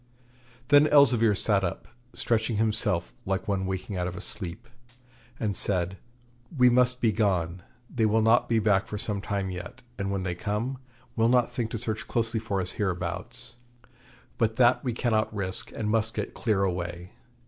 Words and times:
Then 0.69 0.87
Elzevir 0.87 1.35
sat 1.35 1.63
up, 1.63 1.87
stretching 2.15 2.55
himself 2.57 3.13
like 3.23 3.47
one 3.47 3.67
waking 3.67 3.97
out 3.97 4.07
of 4.07 4.23
sleep, 4.23 4.67
and 5.39 5.55
said: 5.55 5.99
'We 6.57 6.71
must 6.71 7.01
be 7.01 7.11
gone. 7.11 7.61
They 7.87 8.07
will 8.07 8.23
not 8.23 8.49
be 8.49 8.57
back 8.57 8.87
for 8.87 8.97
some 8.97 9.21
time 9.21 9.51
yet, 9.51 9.83
and, 9.99 10.09
when 10.09 10.23
they 10.23 10.33
come, 10.33 10.79
will 11.15 11.29
not 11.29 11.51
think 11.51 11.69
to 11.69 11.77
search 11.77 12.07
closely 12.07 12.39
for 12.39 12.59
us 12.59 12.71
hereabouts; 12.81 13.57
but 14.39 14.55
that 14.55 14.83
we 14.83 14.91
cannot 14.93 15.31
risk, 15.31 15.71
and 15.75 15.91
must 15.91 16.15
get 16.15 16.33
clear 16.33 16.63
away. 16.63 17.11